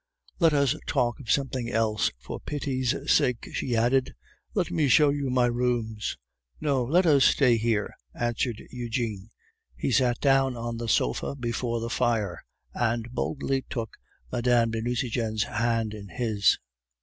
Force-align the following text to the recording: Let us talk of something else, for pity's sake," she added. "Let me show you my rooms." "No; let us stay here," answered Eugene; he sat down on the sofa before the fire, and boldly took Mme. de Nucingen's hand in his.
Let 0.39 0.51
us 0.51 0.75
talk 0.87 1.19
of 1.19 1.29
something 1.29 1.69
else, 1.69 2.09
for 2.17 2.39
pity's 2.39 2.95
sake," 3.05 3.49
she 3.53 3.75
added. 3.75 4.15
"Let 4.55 4.71
me 4.71 4.87
show 4.87 5.09
you 5.11 5.29
my 5.29 5.45
rooms." 5.45 6.17
"No; 6.59 6.83
let 6.83 7.05
us 7.05 7.23
stay 7.23 7.57
here," 7.57 7.93
answered 8.15 8.63
Eugene; 8.71 9.29
he 9.75 9.91
sat 9.91 10.19
down 10.19 10.57
on 10.57 10.77
the 10.77 10.89
sofa 10.89 11.35
before 11.35 11.79
the 11.81 11.89
fire, 11.91 12.41
and 12.73 13.11
boldly 13.11 13.63
took 13.69 13.91
Mme. 14.31 14.71
de 14.71 14.81
Nucingen's 14.81 15.43
hand 15.43 15.93
in 15.93 16.07
his. 16.09 16.57